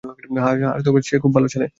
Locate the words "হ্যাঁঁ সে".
0.35-1.15